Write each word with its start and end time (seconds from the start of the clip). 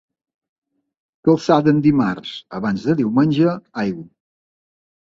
Calçada 1.29 1.71
en 1.75 1.83
dimarts, 1.89 2.33
abans 2.61 2.89
de 2.89 2.99
diumenge, 3.05 3.57
aigua. 3.87 4.09